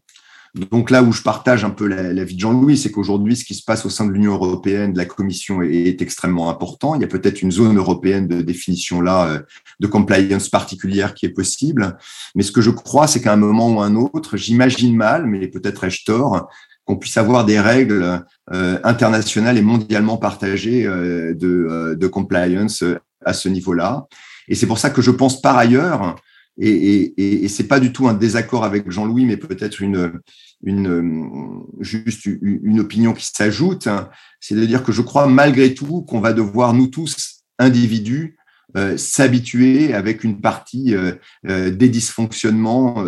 Donc 0.56 0.90
là 0.90 1.04
où 1.04 1.12
je 1.12 1.22
partage 1.22 1.64
un 1.64 1.70
peu 1.70 1.86
la, 1.86 2.24
vie 2.24 2.36
de 2.36 2.40
Jean-Louis, 2.40 2.78
c'est 2.78 2.92
qu'aujourd'hui, 2.92 3.36
ce 3.36 3.46
qui 3.46 3.54
se 3.54 3.64
passe 3.64 3.86
au 3.86 3.90
sein 3.90 4.06
de 4.06 4.12
l'Union 4.12 4.34
européenne, 4.34 4.94
de 4.94 4.98
la 4.98 5.06
Commission, 5.06 5.62
est, 5.62 6.02
extrêmement 6.02 6.50
important. 6.50 6.96
Il 6.96 7.02
y 7.02 7.04
a 7.04 7.08
peut-être 7.08 7.42
une 7.42 7.52
zone 7.52 7.78
européenne 7.78 8.28
de 8.28 8.42
définition 8.42 9.02
là, 9.02 9.28
euh, 9.28 9.40
de 9.80 9.88
compliance 9.88 10.50
particulière 10.50 11.14
qui 11.14 11.26
est 11.26 11.34
possible. 11.34 11.98
Mais 12.36 12.44
ce 12.44 12.52
que 12.52 12.62
je 12.62 12.72
crois, 12.72 13.08
c'est 13.08 13.22
qu'à 13.22 13.34
un 13.34 13.38
moment 13.38 13.70
ou 13.70 13.82
un 13.82 13.96
autre, 13.96 14.38
j'imagine 14.38 14.96
mal, 14.96 15.28
mais 15.28 15.48
peut-être 15.48 15.84
ai-je 15.84 16.04
tort, 16.04 16.50
qu'on 16.86 16.98
puisse 16.98 17.18
avoir 17.18 17.46
des 17.46 17.60
règles 17.60 18.24
euh, 18.52 18.80
internationales 18.84 19.58
et 19.58 19.62
mondialement 19.62 20.18
partagées 20.18 20.88
euh, 20.88 21.36
de, 21.36 21.96
de 21.96 22.08
compliance 22.08 22.84
à 23.24 23.34
ce 23.34 23.50
niveau-là. 23.50 24.08
Et 24.48 24.56
c'est 24.56 24.66
pour 24.66 24.80
ça 24.80 24.90
que 24.90 25.04
je 25.04 25.12
pense 25.12 25.42
par 25.42 25.58
ailleurs 25.58 26.16
et, 26.60 26.70
et, 26.70 27.46
et 27.46 27.48
c'est 27.48 27.68
pas 27.68 27.80
du 27.80 27.92
tout 27.94 28.08
un 28.08 28.14
désaccord 28.14 28.64
avec 28.64 28.90
Jean-Louis, 28.92 29.26
mais 29.26 29.38
peut-être 29.38 29.82
une, 29.82 30.20
une, 30.64 31.64
juste 31.80 32.26
une 32.26 32.80
opinion 32.80 33.14
qui 33.14 33.26
s'ajoute. 33.26 33.88
Hein. 33.88 34.10
C'est 34.40 34.56
de 34.56 34.66
dire 34.66 34.84
que 34.84 34.92
je 34.92 35.02
crois 35.02 35.28
malgré 35.28 35.74
tout 35.74 36.02
qu'on 36.02 36.20
va 36.20 36.34
devoir, 36.34 36.74
nous 36.74 36.88
tous, 36.88 37.44
individus, 37.60 38.38
euh, 38.78 38.98
s'habituer 38.98 39.96
avec 39.96 40.24
une 40.24 40.42
partie 40.42 40.94
euh, 40.94 41.14
euh, 41.48 41.72
des 41.72 41.90
dysfonctionnements 41.90 43.04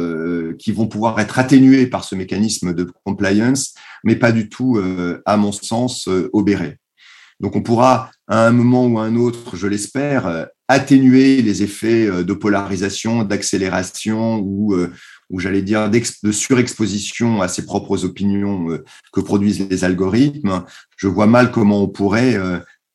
qui 0.57 0.71
vont 0.71 0.87
pouvoir 0.87 1.19
être 1.19 1.37
atténués 1.37 1.87
par 1.87 2.03
ce 2.03 2.15
mécanisme 2.15 2.73
de 2.73 2.87
compliance, 3.03 3.75
mais 4.03 4.15
pas 4.15 4.31
du 4.31 4.49
tout, 4.49 4.79
à 5.25 5.37
mon 5.37 5.51
sens, 5.51 6.07
obérés. 6.33 6.77
Donc 7.39 7.55
on 7.55 7.61
pourra, 7.61 8.11
à 8.27 8.47
un 8.47 8.51
moment 8.51 8.85
ou 8.85 8.99
à 8.99 9.03
un 9.03 9.15
autre, 9.15 9.55
je 9.55 9.67
l'espère, 9.67 10.47
atténuer 10.71 11.41
les 11.41 11.63
effets 11.63 12.07
euh, 12.07 12.23
de 12.23 12.33
polarisation, 12.33 13.23
d'accélération 13.23 14.39
ou, 14.39 14.73
euh, 14.73 14.91
ou 15.29 15.39
j'allais 15.39 15.61
dire 15.61 15.89
de 15.89 16.31
surexposition 16.31 17.41
à 17.41 17.47
ses 17.47 17.65
propres 17.65 18.05
opinions 18.05 18.71
euh, 18.71 18.83
que 19.11 19.19
produisent 19.19 19.67
les 19.69 19.83
algorithmes, 19.83 20.63
je 20.95 21.07
vois 21.07 21.27
mal 21.27 21.51
comment 21.51 21.83
on 21.83 21.89
pourrait 21.89 22.39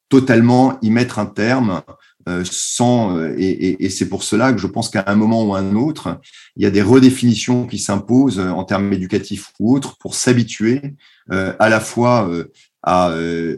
totalement 0.09 0.79
y 0.81 0.91
mettre 0.91 1.19
un 1.19 1.27
terme 1.27 1.83
sans 2.45 3.21
et, 3.37 3.85
et 3.85 3.91
c'est 3.91 4.09
pour 4.09 4.23
cela 4.23 4.53
que 4.53 4.61
je 4.61 4.67
pense 4.67 4.89
qu'à 4.89 5.05
un 5.09 5.17
moment 5.17 5.45
ou 5.45 5.55
à 5.55 5.59
un 5.59 5.75
autre, 5.75 6.21
il 6.57 6.63
y 6.63 6.67
a 6.67 6.71
des 6.71 6.83
redéfinitions 6.83 7.67
qui 7.67 7.79
s'imposent 7.79 8.39
en 8.39 8.63
termes 8.65 8.93
éducatifs 8.93 9.51
ou 9.59 9.75
autres 9.75 9.97
pour 9.99 10.15
s'habituer 10.15 10.81
à 11.31 11.69
la 11.69 11.81
fois 11.81 12.29
euh, 12.29 12.53
à, 12.87 13.13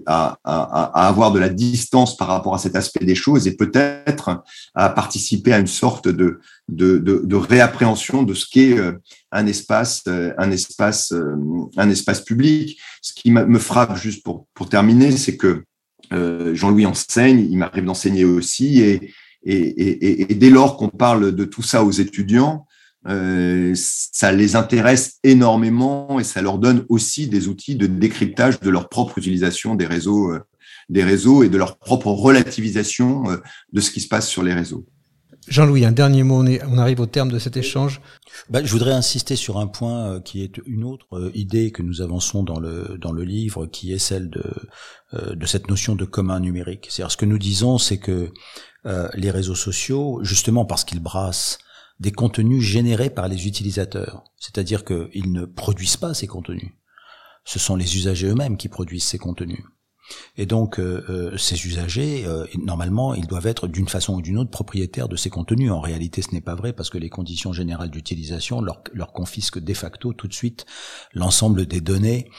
à, 0.06 0.38
à, 0.42 1.06
avoir 1.06 1.32
de 1.32 1.38
la 1.38 1.50
distance 1.50 2.16
par 2.16 2.28
rapport 2.28 2.54
à 2.54 2.58
cet 2.58 2.74
aspect 2.74 3.04
des 3.04 3.14
choses 3.14 3.46
et 3.46 3.56
peut-être 3.56 4.42
à 4.74 4.88
participer 4.88 5.52
à 5.52 5.58
une 5.58 5.66
sorte 5.66 6.08
de, 6.08 6.40
de, 6.68 6.96
de, 6.98 7.22
de 7.24 7.36
réappréhension 7.36 8.22
de 8.22 8.32
ce 8.32 8.46
qu'est 8.50 8.78
euh, 8.78 8.92
un 9.30 9.46
espace, 9.46 10.02
euh, 10.08 10.32
un 10.38 10.50
espace, 10.50 11.12
un 11.76 11.90
espace 11.90 12.22
public. 12.22 12.80
Ce 13.02 13.12
qui 13.12 13.30
me 13.30 13.58
frappe 13.58 13.96
juste 13.96 14.24
pour, 14.24 14.46
pour 14.54 14.68
terminer, 14.68 15.12
c'est 15.12 15.36
que 15.36 15.62
Jean-Louis 16.10 16.86
enseigne, 16.86 17.46
il 17.50 17.58
m'arrive 17.58 17.84
d'enseigner 17.84 18.24
aussi, 18.24 18.80
et, 18.80 19.12
et, 19.44 19.52
et, 19.52 20.32
et, 20.32 20.34
dès 20.34 20.48
lors 20.48 20.78
qu'on 20.78 20.88
parle 20.88 21.32
de 21.32 21.44
tout 21.44 21.62
ça 21.62 21.84
aux 21.84 21.90
étudiants, 21.90 22.66
euh, 23.06 23.72
ça 23.76 24.32
les 24.32 24.56
intéresse 24.56 25.18
énormément 25.22 26.18
et 26.18 26.24
ça 26.24 26.42
leur 26.42 26.58
donne 26.58 26.84
aussi 26.88 27.28
des 27.28 27.48
outils 27.48 27.76
de 27.76 27.86
décryptage 27.86 28.58
de 28.60 28.70
leur 28.70 28.88
propre 28.88 29.18
utilisation 29.18 29.76
des 29.76 29.86
réseaux, 29.86 30.32
euh, 30.32 30.40
des 30.88 31.04
réseaux 31.04 31.44
et 31.44 31.48
de 31.48 31.56
leur 31.56 31.78
propre 31.78 32.08
relativisation 32.08 33.30
euh, 33.30 33.36
de 33.72 33.80
ce 33.80 33.92
qui 33.92 34.00
se 34.00 34.08
passe 34.08 34.28
sur 34.28 34.42
les 34.42 34.52
réseaux. 34.52 34.84
Jean-Louis, 35.46 35.86
un 35.86 35.92
dernier 35.92 36.24
mot, 36.24 36.44
on, 36.44 36.78
arrive 36.78 37.00
au 37.00 37.06
terme 37.06 37.30
de 37.30 37.38
cet 37.38 37.56
échange. 37.56 38.02
Ben, 38.50 38.66
je 38.66 38.70
voudrais 38.70 38.92
insister 38.92 39.34
sur 39.34 39.58
un 39.58 39.66
point 39.66 40.20
qui 40.20 40.42
est 40.42 40.60
une 40.66 40.84
autre 40.84 41.30
idée 41.32 41.70
que 41.70 41.82
nous 41.82 42.02
avançons 42.02 42.42
dans 42.42 42.60
le, 42.60 42.98
dans 43.00 43.12
le 43.12 43.22
livre, 43.22 43.64
qui 43.64 43.94
est 43.94 43.98
celle 43.98 44.28
de, 44.28 44.44
de 45.34 45.46
cette 45.46 45.70
notion 45.70 45.94
de 45.94 46.04
commun 46.04 46.38
numérique. 46.40 46.88
C'est-à-dire 46.90 47.12
ce 47.12 47.16
que 47.16 47.24
nous 47.24 47.38
disons, 47.38 47.78
c'est 47.78 47.96
que 47.96 48.30
les 49.14 49.30
réseaux 49.30 49.54
sociaux, 49.54 50.20
justement 50.22 50.66
parce 50.66 50.84
qu'ils 50.84 51.00
brassent 51.00 51.58
des 52.00 52.12
contenus 52.12 52.62
générés 52.62 53.10
par 53.10 53.28
les 53.28 53.46
utilisateurs. 53.46 54.24
C'est-à-dire 54.36 54.84
qu'ils 54.84 55.32
ne 55.32 55.44
produisent 55.44 55.96
pas 55.96 56.14
ces 56.14 56.26
contenus. 56.26 56.72
Ce 57.44 57.58
sont 57.58 57.76
les 57.76 57.96
usagers 57.96 58.28
eux-mêmes 58.28 58.56
qui 58.56 58.68
produisent 58.68 59.06
ces 59.06 59.18
contenus. 59.18 59.64
Et 60.36 60.46
donc, 60.46 60.78
euh, 60.78 61.04
euh, 61.08 61.36
ces 61.36 61.66
usagers, 61.66 62.24
euh, 62.26 62.46
normalement, 62.56 63.14
ils 63.14 63.26
doivent 63.26 63.46
être 63.46 63.68
d'une 63.68 63.88
façon 63.88 64.14
ou 64.14 64.22
d'une 64.22 64.38
autre 64.38 64.50
propriétaires 64.50 65.08
de 65.08 65.16
ces 65.16 65.30
contenus. 65.30 65.70
En 65.70 65.80
réalité, 65.80 66.22
ce 66.22 66.32
n'est 66.32 66.40
pas 66.40 66.54
vrai 66.54 66.72
parce 66.72 66.90
que 66.90 66.98
les 66.98 67.10
conditions 67.10 67.52
générales 67.52 67.90
d'utilisation 67.90 68.60
leur, 68.60 68.82
leur, 68.92 69.12
confisquent 69.12 69.58
de 69.58 69.74
facto 69.74 70.12
tout 70.12 70.28
de 70.28 70.34
suite 70.34 70.66
l'ensemble 71.12 71.66
des 71.66 71.80
données 71.80 72.30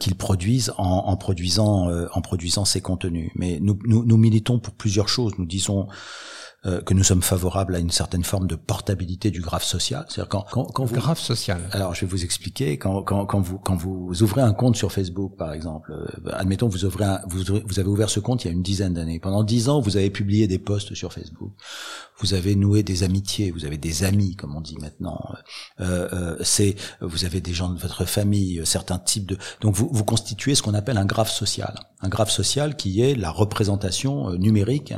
qu'ils 0.00 0.16
produisent 0.16 0.72
en, 0.78 0.84
en 1.06 1.16
produisant 1.16 1.88
en 2.12 2.20
produisant 2.20 2.64
ces 2.64 2.80
contenus. 2.80 3.30
Mais 3.36 3.58
nous, 3.60 3.78
nous, 3.84 4.04
nous 4.04 4.16
militons 4.16 4.58
pour 4.58 4.74
plusieurs 4.74 5.08
choses. 5.08 5.32
Nous 5.38 5.46
disons 5.46 5.86
euh, 6.66 6.82
que 6.82 6.92
nous 6.92 7.04
sommes 7.04 7.22
favorables 7.22 7.74
à 7.74 7.78
une 7.78 7.90
certaine 7.90 8.22
forme 8.22 8.46
de 8.46 8.54
portabilité 8.54 9.30
du 9.30 9.40
graphe 9.40 9.64
social. 9.64 10.04
C'est-à-dire 10.08 10.28
quand, 10.28 10.44
quand, 10.50 10.64
quand 10.64 10.84
vous... 10.84 10.94
graphe 10.94 11.18
social. 11.18 11.58
Alors, 11.72 11.94
je 11.94 12.02
vais 12.02 12.06
vous 12.06 12.22
expliquer. 12.22 12.76
Quand, 12.76 13.02
quand, 13.02 13.24
quand, 13.24 13.40
vous 13.40 13.58
quand 13.58 13.76
vous 13.76 14.22
ouvrez 14.22 14.42
un 14.42 14.52
compte 14.52 14.76
sur 14.76 14.92
Facebook, 14.92 15.38
par 15.38 15.54
exemple, 15.54 15.90
euh, 15.92 16.32
admettons 16.34 16.68
vous 16.68 16.84
ouvrez 16.84 17.06
un, 17.06 17.22
vous, 17.26 17.44
vous 17.64 17.80
avez 17.80 17.88
ouvert 17.88 18.10
ce 18.10 18.20
compte 18.20 18.44
il 18.44 18.48
y 18.48 18.50
a 18.50 18.52
une 18.52 18.62
dizaine 18.62 18.92
d'années. 18.92 19.18
Pendant 19.20 19.42
dix 19.42 19.70
ans, 19.70 19.80
vous 19.80 19.96
avez 19.96 20.10
publié 20.10 20.48
des 20.48 20.58
posts 20.58 20.92
sur 20.94 21.14
Facebook. 21.14 21.52
Vous 22.18 22.34
avez 22.34 22.54
noué 22.56 22.82
des 22.82 23.04
amitiés. 23.04 23.50
Vous 23.50 23.64
avez 23.64 23.78
des 23.78 24.04
amis, 24.04 24.36
comme 24.36 24.54
on 24.54 24.60
dit 24.60 24.76
maintenant. 24.76 25.18
Euh, 25.80 26.08
euh, 26.12 26.36
c'est 26.42 26.76
vous 27.00 27.24
avez 27.24 27.40
des 27.40 27.54
gens 27.54 27.70
de 27.70 27.78
votre 27.78 28.04
famille, 28.04 28.60
certains 28.66 28.98
types 28.98 29.24
de. 29.24 29.38
Donc 29.62 29.74
vous 29.74 29.88
vous 29.90 30.04
constituez 30.04 30.54
ce 30.54 30.60
qu'on 30.60 30.74
appelle 30.74 30.98
un 30.98 31.06
graphe 31.06 31.32
social. 31.32 31.74
Un 32.02 32.10
graphe 32.10 32.30
social 32.30 32.76
qui 32.76 33.00
est 33.00 33.14
la 33.14 33.30
représentation 33.30 34.32
numérique 34.32 34.92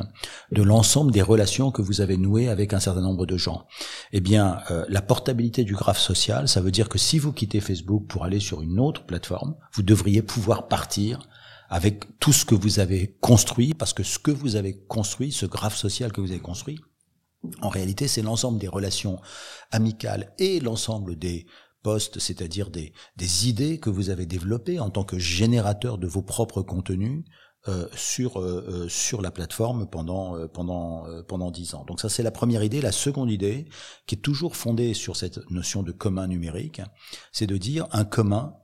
de 0.50 0.62
l'ensemble 0.62 1.12
des 1.12 1.23
relations 1.23 1.52
que 1.71 1.83
vous 1.83 2.01
avez 2.01 2.17
noué 2.17 2.49
avec 2.49 2.73
un 2.73 2.81
certain 2.81 3.01
nombre 3.01 3.27
de 3.27 3.37
gens. 3.37 3.67
Eh 4.13 4.21
bien, 4.21 4.59
euh, 4.71 4.85
la 4.89 5.03
portabilité 5.03 5.65
du 5.65 5.75
graphe 5.75 5.99
social, 5.99 6.49
ça 6.49 6.61
veut 6.61 6.71
dire 6.71 6.89
que 6.89 6.99
si 6.99 7.19
vous 7.19 7.33
quittez 7.33 7.61
Facebook 7.61 8.07
pour 8.07 8.25
aller 8.25 8.41
sur 8.41 8.63
une 8.63 8.81
autre 8.81 9.05
plateforme, 9.05 9.55
vous 9.73 9.83
devriez 9.83 10.23
pouvoir 10.23 10.69
partir 10.69 11.29
avec 11.69 12.19
tout 12.19 12.33
ce 12.33 12.45
que 12.45 12.55
vous 12.55 12.81
avez 12.81 13.17
construit, 13.21 13.75
parce 13.75 13.93
que 13.93 14.03
ce 14.03 14.19
que 14.19 14.31
vous 14.31 14.57
avez 14.57 14.79
construit, 14.89 15.33
ce 15.33 15.47
graphe 15.47 15.77
social 15.77 16.13
que 16.13 16.21
vous 16.21 16.31
avez 16.31 16.41
construit, 16.41 16.81
en 17.61 17.69
réalité, 17.69 18.09
c'est 18.09 18.23
l'ensemble 18.23 18.59
des 18.59 18.69
relations 18.69 19.21
amicales 19.71 20.33
et 20.39 20.61
l'ensemble 20.61 21.19
des 21.19 21.47
postes, 21.83 22.19
c'est-à-dire 22.19 22.71
des 22.71 23.49
idées 23.49 23.79
que 23.79 23.91
vous 23.91 24.11
avez 24.11 24.27
développées 24.27 24.79
en 24.79 24.91
tant 24.91 25.05
que 25.05 25.19
générateur 25.19 25.99
de 25.99 26.07
vos 26.07 26.23
propres 26.23 26.63
contenus, 26.63 27.25
euh, 27.69 27.87
sur 27.95 28.40
euh, 28.40 28.64
euh, 28.69 28.88
sur 28.88 29.23
la 29.23 29.31
plateforme 29.31 29.87
pendant 29.87 30.49
pendant 30.49 31.07
pendant 31.28 31.52
dix 31.52 31.75
ans. 31.75 31.85
Donc 31.85 32.00
ça 32.00 32.09
c'est 32.09 32.25
la 32.25 32.33
première 32.33 32.64
idée. 32.64 32.81
La 32.81 32.90
seconde 32.90 33.31
idée, 33.31 33.69
qui 34.07 34.16
est 34.16 34.19
toujours 34.19 34.57
fondée 34.57 34.95
sur 34.95 35.14
cette 35.14 35.49
notion 35.49 35.85
de 35.85 35.92
commun 35.92 36.26
numérique, 36.26 36.83
c'est 37.31 37.47
de 37.47 37.57
dire 37.57 37.87
un 37.92 38.04
commun. 38.04 38.57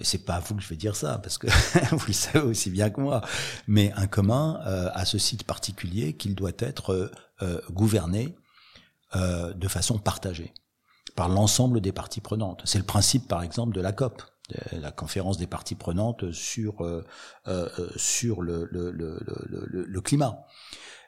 Et 0.00 0.04
c'est 0.04 0.24
pas 0.24 0.34
à 0.34 0.40
vous 0.40 0.56
que 0.56 0.62
je 0.62 0.68
vais 0.68 0.76
dire 0.76 0.96
ça 0.96 1.18
parce 1.18 1.38
que 1.38 1.46
vous 1.94 2.06
le 2.08 2.12
savez 2.12 2.44
aussi 2.44 2.70
bien 2.70 2.90
que 2.90 3.00
moi, 3.00 3.20
mais 3.68 3.92
un 3.92 4.08
commun 4.08 4.60
à 4.64 5.04
ce 5.04 5.18
site 5.18 5.44
particulier 5.44 6.16
qu'il 6.16 6.34
doit 6.34 6.50
être 6.58 7.12
gouverné 7.70 8.36
de 9.14 9.68
façon 9.68 9.98
partagée 9.98 10.52
par 11.14 11.28
l'ensemble 11.28 11.80
des 11.80 11.92
parties 11.92 12.20
prenantes. 12.20 12.62
C'est 12.64 12.78
le 12.78 12.84
principe, 12.84 13.28
par 13.28 13.42
exemple, 13.42 13.74
de 13.74 13.80
la 13.80 13.92
COP 13.92 14.22
la 14.72 14.92
conférence 14.92 15.38
des 15.38 15.46
parties 15.46 15.74
prenantes 15.74 16.32
sur 16.32 16.84
euh, 16.84 17.04
euh, 17.46 17.68
sur 17.96 18.42
le, 18.42 18.68
le, 18.70 18.90
le, 18.90 19.18
le, 19.68 20.00
climat. 20.00 20.44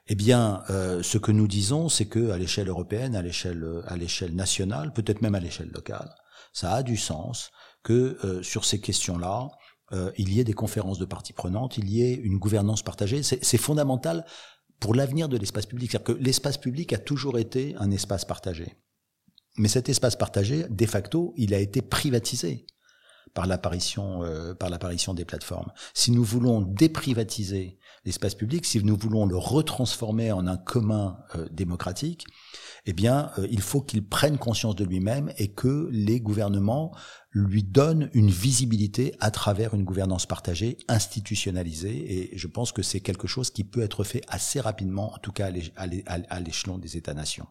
Eh 0.09 0.15
bien, 0.15 0.63
euh, 0.71 1.03
ce 1.03 1.19
que 1.19 1.33
nous 1.33 1.49
disons, 1.49 1.89
c'est 1.89 2.07
que 2.07 2.31
à 2.31 2.39
l'échelle 2.39 2.69
européenne, 2.69 3.15
à 3.15 3.23
l'échelle 3.23 3.65
à 3.87 3.97
l'échelle 3.97 4.35
nationale, 4.35 4.93
peut-être 4.93 5.23
même 5.23 5.35
à 5.35 5.41
l'échelle 5.41 5.71
locale, 5.71 6.15
ça 6.53 6.73
a 6.73 6.83
du 6.83 6.97
sens 6.97 7.51
que 7.83 8.41
sur 8.43 8.65
ces 8.67 8.81
questions-là, 8.81 9.49
il 10.19 10.33
y 10.33 10.41
ait 10.41 10.45
des 10.45 10.53
conférences 10.53 10.99
de 10.99 11.07
parties 11.07 11.33
prenantes, 11.33 11.79
il 11.79 11.89
y 11.89 12.03
ait 12.03 12.15
une 12.15 12.39
gouvernance 12.39 12.83
partagée. 12.83 13.23
C'est 13.23 13.57
fondamental 13.57 14.27
pour 14.81 14.95
l'avenir 14.95 15.29
de 15.29 15.39
l'espace 15.39 15.67
public. 15.67 15.91
C'est-à-dire 15.91 16.17
que 16.17 16.23
l'espace 16.23 16.59
public 16.59 16.93
a 16.93 16.99
toujours 16.99 17.39
été 17.39 17.75
un 17.79 17.91
espace 17.91 18.25
partagé. 18.25 18.77
Mais 19.57 19.69
cet 19.69 19.89
espace 19.89 20.17
partagé, 20.17 20.67
de 20.69 20.87
facto, 20.87 21.33
il 21.37 21.55
a 21.55 21.59
été 21.59 21.83
privatisé 21.83 22.67
par 23.35 23.47
l'apparition 23.47 24.23
euh, 24.25 24.55
par 24.55 24.71
l'apparition 24.71 25.15
des 25.15 25.25
plateformes. 25.25 25.73
Si 25.95 26.11
nous 26.11 26.25
voulons 26.25 26.61
déprivatiser 26.61 27.79
l'espace 28.05 28.35
public, 28.35 28.65
si 28.65 28.83
nous 28.83 28.97
voulons 28.97 29.27
le 29.27 29.37
retransformer 29.37 30.33
en 30.33 30.47
un 30.47 30.57
commun 30.57 31.19
euh, 31.35 31.47
démocratique, 31.51 32.27
eh 32.87 32.93
bien, 32.93 33.31
euh, 33.39 33.47
il 33.51 33.61
faut 33.61 33.83
qu'il 33.83 34.07
prenne 34.07 34.39
conscience 34.39 34.75
de 34.75 34.85
lui-même 34.85 35.33
et 35.37 35.49
que 35.53 35.89
les 35.93 36.21
gouvernements 36.21 36.93
lui 37.33 37.63
donnent 37.63 38.11
une 38.15 38.31
visibilité 38.31 39.15
à 39.21 39.31
travers 39.31 39.75
une 39.75 39.85
gouvernance 39.85 40.27
partagée, 40.27 40.79
institutionnalisée. 40.89 42.33
Et 42.33 42.39
je 42.39 42.47
pense 42.47 42.73
que 42.73 42.83
c'est 42.83 43.01
quelque 43.01 43.29
chose 43.29 43.51
qui 43.51 43.65
peut 43.65 43.83
être 43.83 44.03
fait 44.03 44.23
assez 44.29 44.61
rapidement, 44.61 45.15
en 45.15 45.19
tout 45.19 45.33
cas 45.33 45.51
à 45.77 46.41
l'échelon 46.41 46.79
des 46.79 46.97
États-nations. 46.97 47.47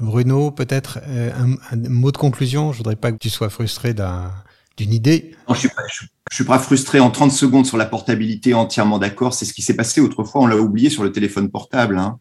Bruno, 0.00 0.50
peut-être 0.50 0.98
euh, 1.06 1.30
un, 1.70 1.76
mot 1.88 2.10
de 2.10 2.16
conclusion? 2.16 2.72
Je 2.72 2.78
voudrais 2.78 2.96
pas 2.96 3.12
que 3.12 3.18
tu 3.18 3.30
sois 3.30 3.48
frustré 3.48 3.94
d'une 4.76 4.92
idée. 4.92 5.34
Non, 5.48 5.54
je 5.54 5.60
suis 5.60 5.68
pas, 5.68 5.82
je, 5.88 6.34
suis 6.34 6.44
pas 6.44 6.58
frustré 6.58 7.00
en 7.00 7.10
30 7.10 7.32
secondes 7.32 7.66
sur 7.66 7.76
la 7.76 7.86
portabilité, 7.86 8.54
entièrement 8.54 8.98
d'accord. 8.98 9.34
C'est 9.34 9.44
ce 9.44 9.52
qui 9.52 9.62
s'est 9.62 9.76
passé 9.76 10.00
autrefois. 10.00 10.42
On 10.42 10.46
l'a 10.46 10.56
oublié 10.56 10.90
sur 10.90 11.04
le 11.04 11.12
téléphone 11.12 11.50
portable. 11.50 11.98
Hein. 11.98 12.18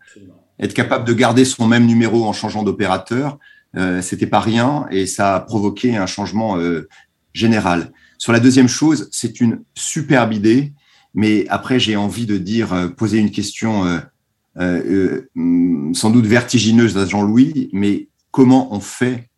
Être 0.60 0.74
capable 0.74 1.06
de 1.06 1.14
garder 1.14 1.46
son 1.46 1.68
même 1.68 1.86
numéro 1.86 2.26
en 2.26 2.34
changeant 2.34 2.64
d'opérateur, 2.64 3.40
euh, 3.76 4.02
c'était 4.02 4.28
pas 4.28 4.40
rien 4.40 4.86
et 4.92 5.08
ça 5.08 5.36
a 5.36 5.40
provoqué 5.40 5.98
un 5.98 6.06
changement 6.06 6.58
euh, 6.58 6.88
général. 7.34 7.92
Sur 8.24 8.32
la 8.32 8.40
deuxième 8.40 8.70
chose, 8.70 9.10
c'est 9.12 9.42
une 9.42 9.64
superbe 9.76 10.32
idée, 10.32 10.72
mais 11.14 11.46
après 11.50 11.80
j'ai 11.80 11.96
envie 11.96 12.26
de 12.26 12.38
dire, 12.38 12.74
euh, 12.74 12.88
poser 12.88 13.18
une 13.18 13.32
question 13.32 13.86
euh, 13.86 14.00
euh, 14.60 15.30
mm, 15.36 15.94
sans 15.94 16.10
doute 16.10 16.26
vertigineuse 16.26 16.98
à 16.98 17.06
Jean-Louis, 17.06 17.70
mais 17.74 18.08
comment 18.32 18.74
on 18.74 18.80
fait 18.80 19.30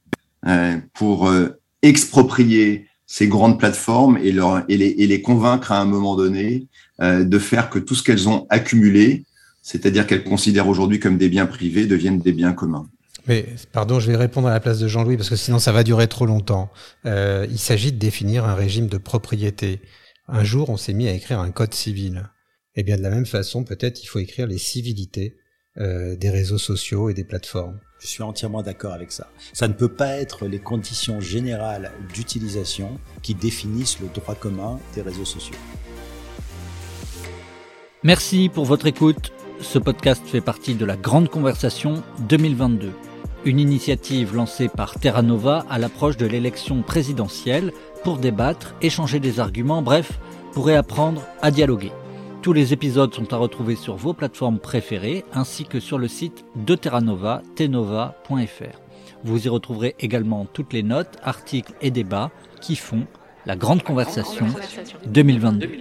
pour 0.93 1.33
exproprier 1.81 2.87
ces 3.07 3.27
grandes 3.27 3.59
plateformes 3.59 4.17
et, 4.17 4.31
les, 4.31 5.21
convaincre 5.21 5.71
à 5.71 5.79
un 5.79 5.85
moment 5.85 6.15
donné 6.15 6.67
de 6.99 7.39
faire 7.39 7.69
que 7.69 7.77
tout 7.77 7.93
ce 7.93 8.03
qu'elles 8.03 8.27
ont 8.27 8.47
accumulé, 8.49 9.25
c'est-à-dire 9.61 10.07
qu'elles 10.07 10.23
considèrent 10.23 10.67
aujourd'hui 10.67 10.99
comme 10.99 11.17
des 11.17 11.29
biens 11.29 11.45
privés, 11.45 11.85
deviennent 11.85 12.19
des 12.19 12.31
biens 12.31 12.53
communs. 12.53 12.87
Mais 13.27 13.45
pardon, 13.71 13.99
je 13.99 14.11
vais 14.11 14.17
répondre 14.17 14.47
à 14.47 14.51
la 14.51 14.59
place 14.59 14.79
de 14.79 14.87
Jean-Louis 14.87 15.17
parce 15.17 15.29
que 15.29 15.35
sinon 15.35 15.59
ça 15.59 15.71
va 15.71 15.83
durer 15.83 16.07
trop 16.07 16.25
longtemps. 16.25 16.69
Euh, 17.05 17.47
il 17.49 17.57
s'agit 17.57 17.91
de 17.91 17.97
définir 17.97 18.45
un 18.45 18.53
régime 18.53 18.87
de 18.87 18.97
propriété. 18.97 19.81
Un 20.27 20.43
jour, 20.43 20.69
on 20.69 20.77
s'est 20.77 20.93
mis 20.93 21.07
à 21.07 21.13
écrire 21.13 21.39
un 21.39 21.51
code 21.51 21.73
civil. 21.73 22.29
Eh 22.75 22.83
bien 22.83 22.97
de 22.97 23.01
la 23.01 23.09
même 23.09 23.25
façon, 23.25 23.63
peut-être 23.63 24.03
il 24.03 24.07
faut 24.07 24.19
écrire 24.19 24.47
les 24.47 24.57
civilités 24.57 25.37
euh, 25.77 26.15
des 26.15 26.29
réseaux 26.29 26.57
sociaux 26.57 27.09
et 27.09 27.13
des 27.13 27.23
plateformes. 27.23 27.79
Je 28.05 28.11
suis 28.11 28.21
entièrement 28.21 28.61
d'accord 28.61 28.93
avec 28.93 29.11
ça. 29.11 29.31
Ça 29.51 29.67
ne 29.67 29.73
peut 29.73 29.89
pas 29.89 30.09
être 30.09 30.45
les 30.45 30.59
conditions 30.59 31.19
générales 31.19 31.91
d'utilisation 32.13 32.99
qui 33.23 33.33
définissent 33.33 33.99
le 33.99 34.09
droit 34.13 34.35
commun 34.35 34.79
des 34.93 35.01
réseaux 35.01 35.25
sociaux. 35.25 35.55
Merci 38.03 38.49
pour 38.53 38.65
votre 38.65 38.85
écoute. 38.85 39.33
Ce 39.59 39.79
podcast 39.79 40.21
fait 40.23 40.39
partie 40.39 40.75
de 40.75 40.85
la 40.85 40.97
Grande 40.97 41.29
Conversation 41.29 42.03
2022 42.29 42.93
une 43.45 43.59
initiative 43.59 44.35
lancée 44.35 44.69
par 44.69 44.99
Terra 44.99 45.21
Nova 45.21 45.65
à 45.69 45.77
l'approche 45.77 46.17
de 46.17 46.25
l'élection 46.25 46.81
présidentielle 46.81 47.73
pour 48.03 48.17
débattre, 48.17 48.73
échanger 48.81 49.19
des 49.19 49.39
arguments, 49.39 49.83
bref, 49.83 50.19
pour 50.53 50.65
réapprendre 50.65 51.21
à 51.43 51.51
dialoguer. 51.51 51.91
Tous 52.45 52.53
les 52.53 52.73
épisodes 52.73 53.11
sont 53.11 53.33
à 53.33 53.37
retrouver 53.37 53.75
sur 53.75 53.95
vos 53.95 54.13
plateformes 54.13 54.59
préférées 54.59 55.25
ainsi 55.33 55.65
que 55.65 55.79
sur 55.79 55.97
le 55.97 56.07
site 56.07 56.45
de 56.55 56.75
Terra 56.75 57.01
Nova, 57.01 57.41
tenova.fr. 57.55 58.79
Vous 59.23 59.47
y 59.47 59.49
retrouverez 59.49 59.95
également 59.99 60.45
toutes 60.45 60.71
les 60.71 60.83
notes, 60.83 61.17
articles 61.23 61.73
et 61.81 61.89
débats 61.89 62.29
qui 62.61 62.75
font 62.75 63.07
la 63.47 63.55
grande 63.55 63.81
conversation 63.81 64.45
2022. 65.07 65.71